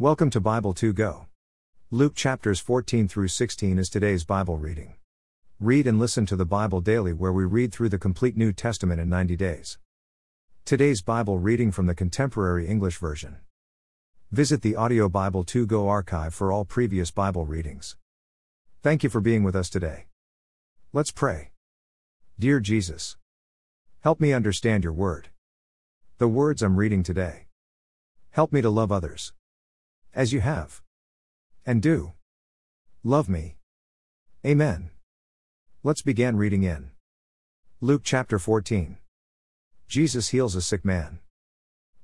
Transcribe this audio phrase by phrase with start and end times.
[0.00, 1.26] Welcome to Bible 2 Go.
[1.90, 4.94] Luke chapters 14 through 16 is today's Bible reading.
[5.58, 9.00] Read and listen to the Bible daily, where we read through the complete New Testament
[9.00, 9.76] in 90 days.
[10.64, 13.38] Today's Bible reading from the Contemporary English Version.
[14.30, 17.96] Visit the Audio Bible 2 Go archive for all previous Bible readings.
[18.84, 20.06] Thank you for being with us today.
[20.92, 21.50] Let's pray.
[22.38, 23.16] Dear Jesus,
[24.02, 25.30] help me understand your word.
[26.18, 27.48] The words I'm reading today.
[28.30, 29.32] Help me to love others.
[30.14, 30.82] As you have.
[31.66, 32.12] And do.
[33.04, 33.56] Love me.
[34.44, 34.90] Amen.
[35.82, 36.90] Let's begin reading in
[37.80, 38.96] Luke chapter 14.
[39.86, 41.20] Jesus heals a sick man.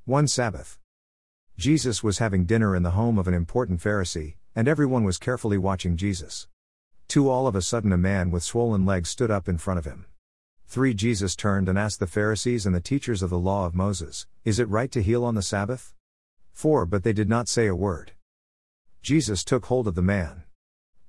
[0.05, 0.79] One Sabbath.
[1.57, 5.59] Jesus was having dinner in the home of an important Pharisee, and everyone was carefully
[5.59, 6.47] watching Jesus.
[7.09, 9.85] Two all of a sudden a man with swollen legs stood up in front of
[9.85, 10.07] him.
[10.67, 14.27] 3 Jesus turned and asked the Pharisees and the teachers of the law of Moses,
[14.45, 15.95] Is it right to heal on the Sabbath?
[16.55, 18.13] 4 But they did not say a word.
[19.03, 20.45] Jesus took hold of the man.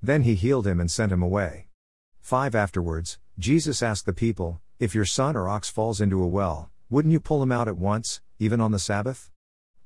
[0.01, 1.67] Then he healed him and sent him away.
[2.19, 6.71] 5 Afterwards, Jesus asked the people, If your son or ox falls into a well,
[6.89, 9.31] wouldn't you pull him out at once, even on the Sabbath?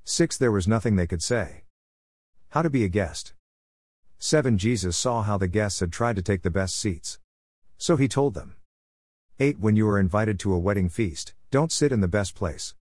[0.05, 1.65] 6 There was nothing they could say.
[2.49, 3.33] How to be a guest.
[4.17, 7.19] 7 Jesus saw how the guests had tried to take the best seats.
[7.77, 8.55] So he told them.
[9.39, 12.75] 8 When you are invited to a wedding feast, don't sit in the best place.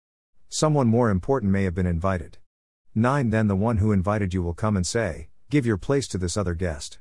[0.49, 2.39] Someone more important may have been invited.
[2.97, 6.17] 9 Then the one who invited you will come and say, Give your place to
[6.17, 7.01] this other guest.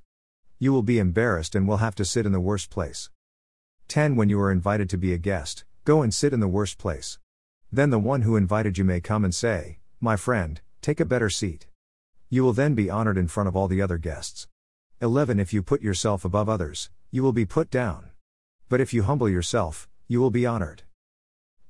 [0.58, 3.12] You will be embarrassed and will have to sit in the worst place.
[3.90, 6.80] 10 When you are invited to be a guest, go and sit in the worst
[6.80, 7.20] place.
[7.72, 11.30] Then the one who invited you may come and say, My friend, take a better
[11.30, 11.68] seat.
[12.28, 14.48] You will then be honored in front of all the other guests.
[15.00, 18.10] 11 If you put yourself above others, you will be put down.
[18.68, 20.82] But if you humble yourself, you will be honored.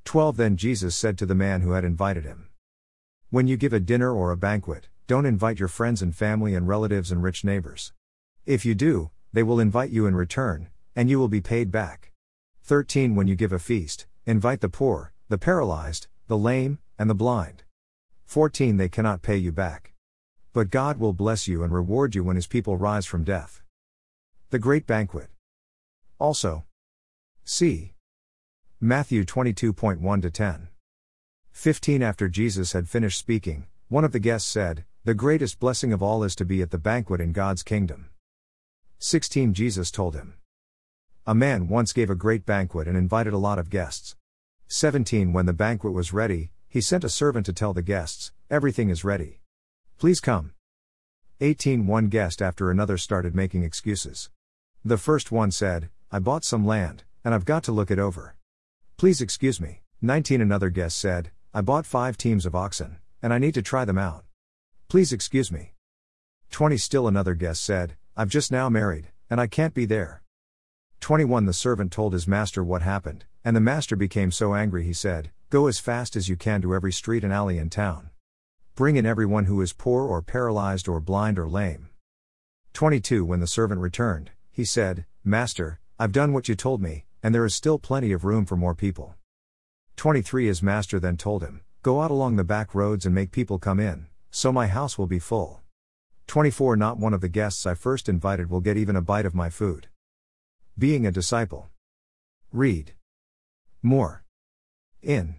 [0.06, 2.48] 12 Then Jesus said to the man who had invited him,
[3.34, 6.68] when you give a dinner or a banquet, don't invite your friends and family and
[6.68, 7.92] relatives and rich neighbors.
[8.46, 12.12] If you do, they will invite you in return, and you will be paid back.
[12.62, 17.16] 13 When you give a feast, invite the poor, the paralyzed, the lame, and the
[17.16, 17.64] blind.
[18.26, 19.94] 14 They cannot pay you back.
[20.54, 23.64] But God will bless you and reward you when his people rise from death.
[24.52, 25.30] The Great Banquet.
[26.20, 26.66] Also,
[27.44, 27.96] see
[28.80, 30.68] Matthew 22.1 10.
[31.54, 36.04] 15 After Jesus had finished speaking, one of the guests said, The greatest blessing of
[36.04, 38.10] all is to be at the banquet in God's kingdom.
[39.00, 40.34] 16 Jesus told him.
[41.26, 44.18] A man once gave a great banquet and invited a lot of guests.
[44.68, 48.90] 17 When the banquet was ready, he sent a servant to tell the guests, Everything
[48.90, 49.40] is ready.
[49.98, 50.54] Please come.
[51.40, 54.30] 18 One guest after another started making excuses.
[54.84, 58.36] The first one said, I bought some land, and I've got to look it over.
[58.98, 59.82] Please excuse me.
[60.02, 63.86] 19 Another guest said, I bought five teams of oxen, and I need to try
[63.86, 64.26] them out.
[64.88, 65.74] Please excuse me.
[66.50, 70.24] 20 Still another guest said, I've just now married, and I can't be there.
[71.00, 74.94] 21 The servant told his master what happened, and the master became so angry he
[74.94, 78.10] said, Go as fast as you can to every street and alley in town.
[78.74, 81.90] Bring in everyone who is poor or paralyzed or blind or lame.
[82.74, 87.36] 22 When the servant returned, he said, Master, I've done what you told me, and
[87.36, 89.14] there is still plenty of room for more people.
[89.96, 93.60] 23 His master then told him, Go out along the back roads and make people
[93.60, 95.62] come in, so my house will be full.
[96.28, 99.36] 24 Not one of the guests I first invited will get even a bite of
[99.36, 99.88] my food.
[100.78, 101.70] Being a disciple.
[102.52, 102.94] Read.
[103.82, 104.24] More.
[105.02, 105.36] In.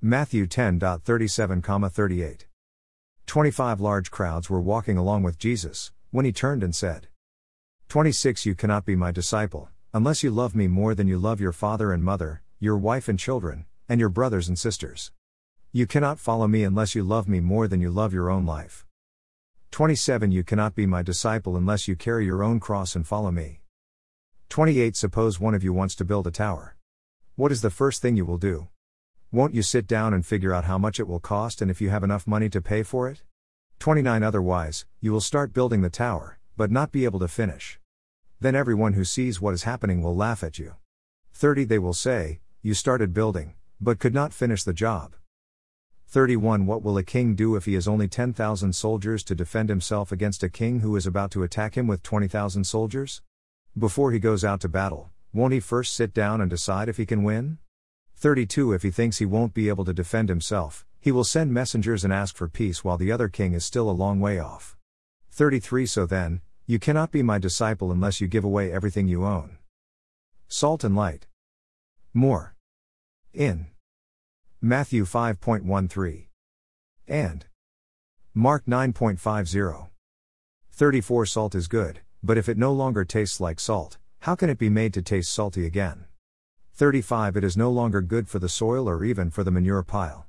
[0.00, 2.46] Matthew 10.37, 38.
[3.26, 7.08] 25 Large crowds were walking along with Jesus, when he turned and said,
[7.88, 11.52] 26 You cannot be my disciple, unless you love me more than you love your
[11.52, 15.12] father and mother, your wife and children, and your brothers and sisters.
[15.70, 18.86] You cannot follow me unless you love me more than you love your own life.
[19.70, 23.60] 27 You cannot be my disciple unless you carry your own cross and follow me.
[24.48, 26.76] 28 Suppose one of you wants to build a tower.
[27.36, 28.68] What is the first thing you will do?
[29.30, 31.90] Won't you sit down and figure out how much it will cost and if you
[31.90, 33.22] have enough money to pay for it?
[33.78, 37.78] 29 Otherwise, you will start building the tower, but not be able to finish.
[38.40, 40.76] Then everyone who sees what is happening will laugh at you.
[41.32, 45.14] 30 They will say, you started building, but could not finish the job.
[46.06, 50.10] 31 What will a king do if he has only 10,000 soldiers to defend himself
[50.10, 53.20] against a king who is about to attack him with 20,000 soldiers?
[53.76, 57.04] Before he goes out to battle, won't he first sit down and decide if he
[57.04, 57.58] can win?
[58.16, 62.02] 32 If he thinks he won't be able to defend himself, he will send messengers
[62.02, 64.74] and ask for peace while the other king is still a long way off.
[65.32, 69.58] 33 So then, you cannot be my disciple unless you give away everything you own.
[70.48, 71.26] Salt and light.
[72.14, 72.53] More.
[73.34, 73.66] In
[74.62, 76.26] Matthew 5.13.
[77.08, 77.46] And
[78.32, 79.88] Mark 9.50.
[80.70, 84.58] 34 Salt is good, but if it no longer tastes like salt, how can it
[84.58, 86.04] be made to taste salty again?
[86.74, 90.26] 35 It is no longer good for the soil or even for the manure pile.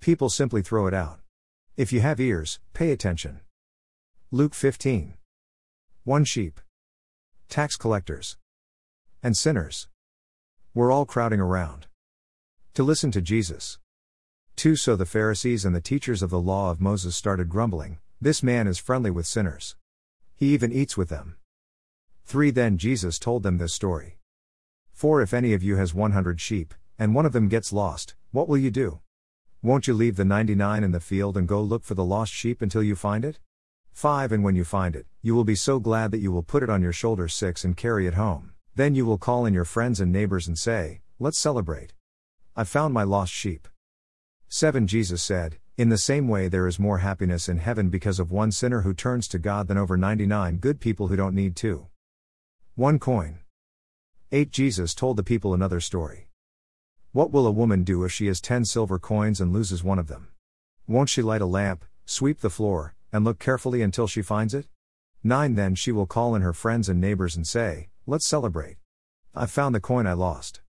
[0.00, 1.20] People simply throw it out.
[1.78, 3.40] If you have ears, pay attention.
[4.30, 5.14] Luke 15.
[6.04, 6.60] 1 Sheep.
[7.48, 8.36] Tax collectors.
[9.22, 9.88] And sinners.
[10.74, 11.86] Were all crowding around.
[12.74, 13.78] To listen to Jesus.
[14.56, 18.42] 2 So the Pharisees and the teachers of the law of Moses started grumbling, This
[18.42, 19.76] man is friendly with sinners.
[20.34, 21.36] He even eats with them.
[22.24, 24.16] 3 Then Jesus told them this story.
[24.94, 28.48] 4 If any of you has 100 sheep, and one of them gets lost, what
[28.48, 29.00] will you do?
[29.60, 32.62] Won't you leave the 99 in the field and go look for the lost sheep
[32.62, 33.38] until you find it?
[33.92, 36.62] 5 And when you find it, you will be so glad that you will put
[36.62, 38.52] it on your shoulder 6 and carry it home.
[38.76, 41.92] Then you will call in your friends and neighbors and say, Let's celebrate.
[42.54, 43.66] I found my lost sheep.
[44.48, 48.30] 7 Jesus said, In the same way, there is more happiness in heaven because of
[48.30, 51.86] one sinner who turns to God than over 99 good people who don't need to.
[52.74, 53.38] One coin.
[54.32, 56.28] 8 Jesus told the people another story.
[57.12, 60.08] What will a woman do if she has 10 silver coins and loses one of
[60.08, 60.28] them?
[60.86, 64.66] Won't she light a lamp, sweep the floor, and look carefully until she finds it?
[65.24, 68.76] 9 Then she will call in her friends and neighbors and say, Let's celebrate.
[69.34, 70.60] I've found the coin I lost.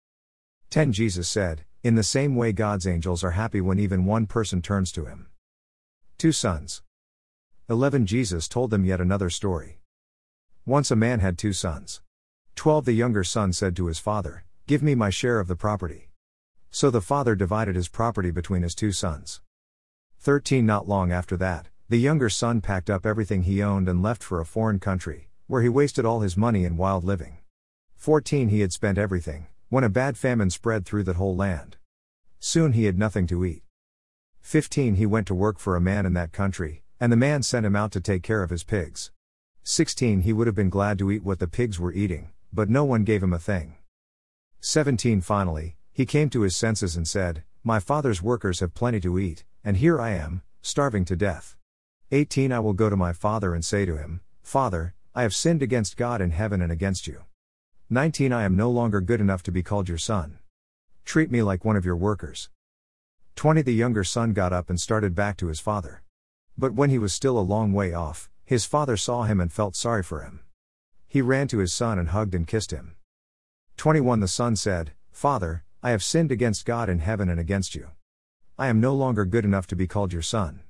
[0.70, 4.62] 10 Jesus said, In the same way, God's angels are happy when even one person
[4.62, 5.26] turns to him.
[6.16, 6.80] Two sons.
[7.68, 9.80] 11 Jesus told them yet another story.
[10.64, 12.00] Once a man had two sons.
[12.54, 16.10] 12 The younger son said to his father, Give me my share of the property.
[16.70, 19.40] So the father divided his property between his two sons.
[20.20, 24.22] 13 Not long after that, the younger son packed up everything he owned and left
[24.22, 27.38] for a foreign country, where he wasted all his money in wild living.
[27.96, 31.78] 14 He had spent everything, when a bad famine spread through that whole land.
[32.38, 33.62] Soon he had nothing to eat.
[34.42, 37.64] 15 He went to work for a man in that country, and the man sent
[37.64, 39.12] him out to take care of his pigs.
[39.62, 42.84] 16 He would have been glad to eat what the pigs were eating, but no
[42.84, 43.76] one gave him a thing.
[44.60, 49.18] 17 Finally, he came to his senses and said, My father's workers have plenty to
[49.18, 51.56] eat, and here I am, starving to death.
[52.10, 55.62] 18 I will go to my father and say to him, Father, I have sinned
[55.62, 57.24] against God in heaven and against you.
[57.90, 60.38] 19 I am no longer good enough to be called your son.
[61.04, 62.48] Treat me like one of your workers.
[63.36, 66.02] 20 The younger son got up and started back to his father.
[66.56, 69.76] But when he was still a long way off, his father saw him and felt
[69.76, 70.40] sorry for him.
[71.08, 72.96] He ran to his son and hugged and kissed him.
[73.76, 77.88] 21 The son said, Father, I have sinned against God in heaven and against you.
[78.58, 80.60] I am no longer good enough to be called your son.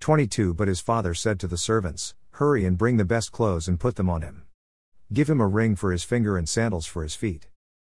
[0.00, 3.78] 22 But his father said to the servants, Hurry and bring the best clothes and
[3.78, 4.43] put them on him.
[5.14, 7.46] Give him a ring for his finger and sandals for his feet.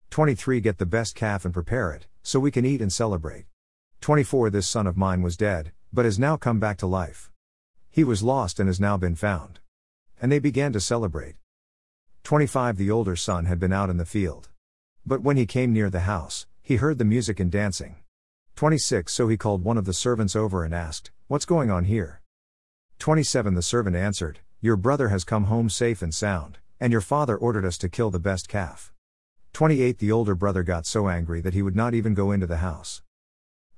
[0.09, 3.45] 23 Get the best calf and prepare it, so we can eat and celebrate.
[4.01, 7.29] 24 This son of mine was dead, but has now come back to life.
[7.91, 9.59] He was lost and has now been found.
[10.19, 11.35] And they began to celebrate.
[12.23, 14.49] 25 The older son had been out in the field.
[15.05, 17.97] But when he came near the house, he heard the music and dancing.
[18.55, 22.21] 26 So he called one of the servants over and asked, What's going on here?
[22.97, 27.37] 27 The servant answered, Your brother has come home safe and sound, and your father
[27.37, 28.91] ordered us to kill the best calf.
[29.53, 32.57] 28 The older brother got so angry that he would not even go into the
[32.57, 33.03] house.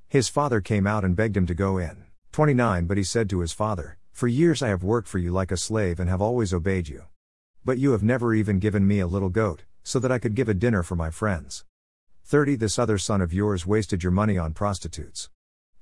[0.08, 2.06] His father came out and begged him to go in.
[2.32, 5.52] 29 But he said to his father, For years I have worked for you like
[5.52, 7.04] a slave and have always obeyed you.
[7.66, 10.48] But you have never even given me a little goat, so that I could give
[10.48, 11.66] a dinner for my friends.
[12.24, 15.30] 30 This other son of yours wasted your money on prostitutes.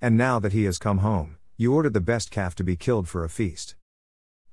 [0.01, 3.07] And now that he has come home, you ordered the best calf to be killed
[3.07, 3.75] for a feast.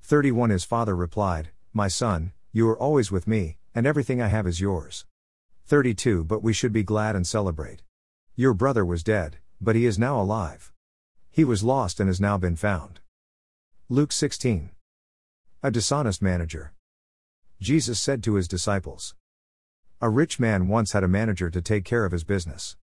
[0.02, 4.46] 31 His father replied, My son, you are always with me, and everything I have
[4.46, 5.04] is yours.
[5.66, 7.82] 32 But we should be glad and celebrate.
[8.36, 10.72] Your brother was dead, but he is now alive.
[11.30, 13.00] He was lost and has now been found.
[13.90, 14.70] Luke 16.
[15.62, 16.72] A dishonest manager.
[17.60, 19.14] Jesus said to his disciples
[20.00, 22.76] A rich man once had a manager to take care of his business.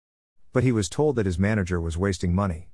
[0.52, 2.68] But he was told that his manager was wasting money.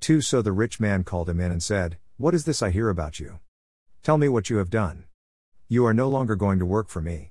[0.00, 2.88] 2 So the rich man called him in and said, What is this I hear
[2.88, 3.40] about you?
[4.02, 5.04] Tell me what you have done.
[5.72, 7.30] You are no longer going to work for me.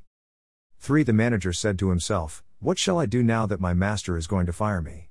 [0.80, 4.28] 3 The manager said to himself, What shall I do now that my master is
[4.28, 5.10] going to fire me?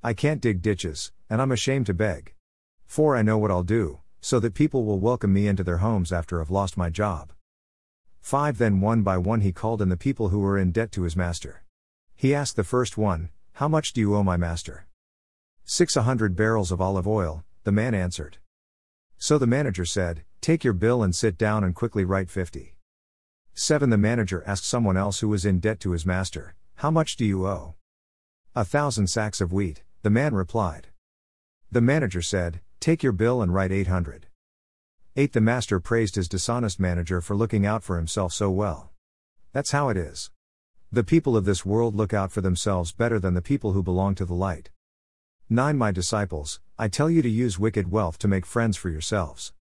[0.00, 2.34] I can't dig ditches, and I'm ashamed to beg.
[2.86, 6.12] 4 I know what I'll do, so that people will welcome me into their homes
[6.12, 7.32] after I've lost my job.
[8.20, 11.02] 5 Then one by one he called in the people who were in debt to
[11.02, 11.64] his master.
[12.14, 14.86] He asked the first one, How much do you owe my master?
[15.64, 18.38] Six hundred barrels of olive oil, the man answered.
[19.16, 22.74] So the manager said, Take your bill and sit down and quickly write fifty.
[23.54, 27.16] 7 The manager asked someone else who was in debt to his master, How much
[27.16, 27.74] do you owe?
[28.54, 30.88] A thousand sacks of wheat, the man replied.
[31.70, 34.28] The manager said, Take your bill and write 800.
[35.16, 35.32] 8.
[35.32, 38.92] The master praised his dishonest manager for looking out for himself so well.
[39.52, 40.30] That's how it is.
[40.92, 44.14] The people of this world look out for themselves better than the people who belong
[44.14, 44.70] to the light.
[45.50, 45.76] 9.
[45.76, 49.52] My disciples, I tell you to use wicked wealth to make friends for yourselves.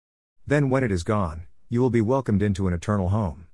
[0.49, 3.47] Then, when it is gone, you will be welcomed into an eternal home.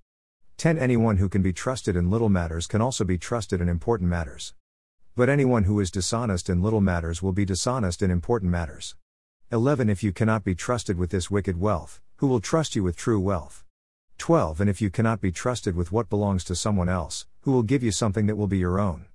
[0.57, 0.77] 10.
[0.77, 4.53] Anyone who can be trusted in little matters can also be trusted in important matters.
[5.15, 8.95] But anyone who is dishonest in little matters will be dishonest in important matters.
[9.51, 9.89] 11.
[9.89, 13.19] If you cannot be trusted with this wicked wealth, who will trust you with true
[13.19, 13.63] wealth?
[14.19, 14.61] 12.
[14.61, 17.81] And if you cannot be trusted with what belongs to someone else, who will give
[17.81, 19.07] you something that will be your own?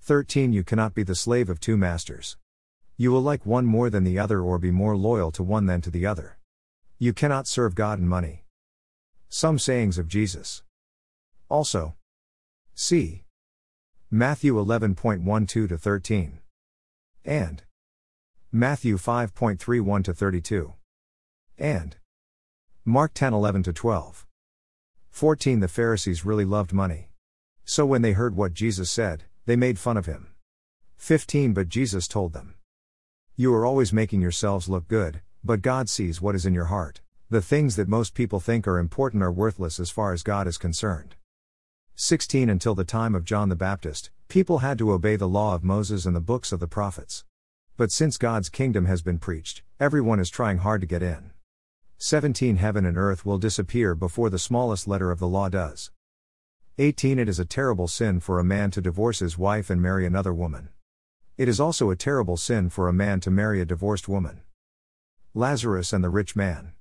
[0.00, 0.52] 13.
[0.52, 2.36] You cannot be the slave of two masters.
[2.96, 5.80] You will like one more than the other or be more loyal to one than
[5.82, 6.36] to the other.
[7.02, 8.44] You cannot serve God and money.
[9.28, 10.62] Some sayings of Jesus.
[11.48, 11.96] Also,
[12.76, 13.24] see
[14.08, 16.38] Matthew 11.12 to 13
[17.24, 17.64] and
[18.52, 20.74] Matthew 5.31 to 32.
[21.58, 21.96] And
[22.84, 24.24] Mark 10:11 to 12.
[25.10, 27.10] 14 The Pharisees really loved money.
[27.64, 30.28] So when they heard what Jesus said, they made fun of him.
[30.98, 32.54] 15 But Jesus told them,
[33.34, 37.00] You are always making yourselves look good, but God sees what is in your heart.
[37.28, 40.58] The things that most people think are important are worthless as far as God is
[40.58, 41.16] concerned.
[41.96, 45.64] 16 Until the time of John the Baptist, people had to obey the law of
[45.64, 47.24] Moses and the books of the prophets.
[47.76, 51.32] But since God's kingdom has been preached, everyone is trying hard to get in.
[51.98, 55.90] 17 Heaven and earth will disappear before the smallest letter of the law does.
[56.78, 60.06] 18 It is a terrible sin for a man to divorce his wife and marry
[60.06, 60.68] another woman.
[61.36, 64.40] It is also a terrible sin for a man to marry a divorced woman.
[65.34, 66.74] Lazarus and the rich man.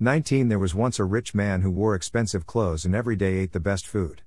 [0.00, 3.52] 19 There was once a rich man who wore expensive clothes and every day ate
[3.52, 4.22] the best food.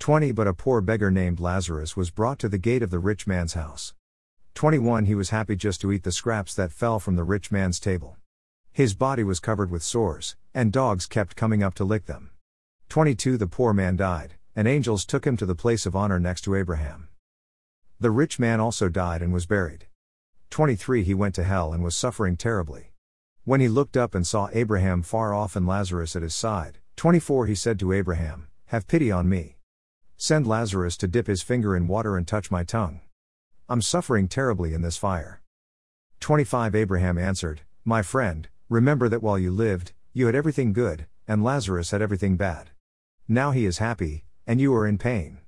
[0.00, 3.24] 20 But a poor beggar named Lazarus was brought to the gate of the rich
[3.24, 3.94] man's house.
[4.54, 7.78] 21 He was happy just to eat the scraps that fell from the rich man's
[7.78, 8.16] table.
[8.72, 12.32] His body was covered with sores, and dogs kept coming up to lick them.
[12.88, 16.40] 22 The poor man died, and angels took him to the place of honor next
[16.42, 17.06] to Abraham.
[18.00, 19.86] The rich man also died and was buried.
[20.52, 22.92] 23 He went to hell and was suffering terribly.
[23.44, 27.46] When he looked up and saw Abraham far off and Lazarus at his side, 24
[27.46, 29.56] He said to Abraham, Have pity on me.
[30.18, 33.00] Send Lazarus to dip his finger in water and touch my tongue.
[33.66, 35.40] I'm suffering terribly in this fire.
[36.20, 41.42] 25 Abraham answered, My friend, remember that while you lived, you had everything good, and
[41.42, 42.72] Lazarus had everything bad.
[43.26, 45.38] Now he is happy, and you are in pain.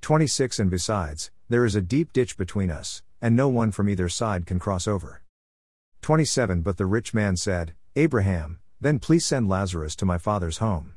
[0.00, 4.08] 26 And besides, there is a deep ditch between us, and no one from either
[4.08, 5.22] side can cross over.
[6.02, 10.94] 27 But the rich man said, Abraham, then please send Lazarus to my father's home.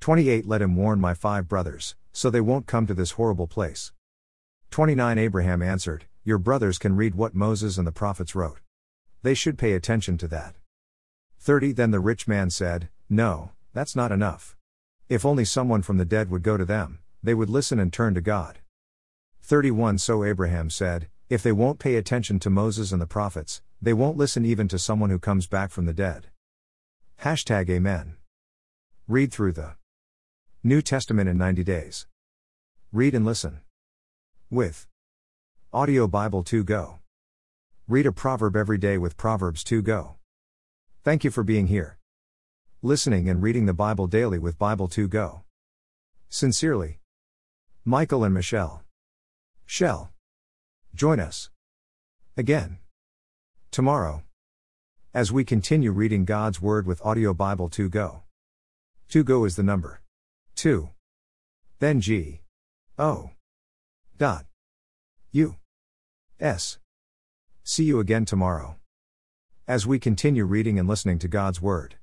[0.00, 3.92] 28 Let him warn my five brothers, so they won't come to this horrible place.
[4.70, 8.60] 29 Abraham answered, Your brothers can read what Moses and the prophets wrote.
[9.22, 10.56] They should pay attention to that.
[11.38, 14.56] 30 Then the rich man said, No, that's not enough.
[15.08, 18.14] If only someone from the dead would go to them, they would listen and turn
[18.14, 18.58] to God.
[19.42, 23.92] 31 So Abraham said, If they won't pay attention to Moses and the prophets, they
[23.92, 26.28] won't listen even to someone who comes back from the dead.
[27.22, 28.16] Hashtag Amen.
[29.08, 29.76] Read through the
[30.62, 32.06] New Testament in 90 days.
[32.92, 33.60] Read and listen.
[34.50, 34.86] With
[35.72, 36.98] Audio Bible 2 Go.
[37.88, 40.16] Read a proverb every day with Proverbs 2 Go.
[41.02, 41.98] Thank you for being here.
[42.82, 45.42] Listening and reading the Bible daily with Bible 2 Go.
[46.28, 47.00] Sincerely,
[47.84, 48.84] Michael and Michelle.
[49.66, 50.11] Shell.
[50.94, 51.48] Join us.
[52.36, 52.78] Again.
[53.70, 54.24] Tomorrow.
[55.14, 58.22] As we continue reading God's Word with Audio Bible 2 Go.
[59.08, 60.02] 2 Go is the number.
[60.56, 60.90] 2.
[61.78, 62.42] Then G.
[62.98, 63.30] O.
[64.18, 64.44] Dot.
[65.32, 65.56] U.
[66.38, 66.78] S.
[67.64, 68.76] See you again tomorrow.
[69.66, 71.96] As we continue reading and listening to God's Word.